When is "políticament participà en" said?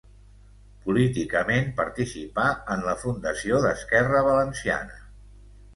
0.85-2.83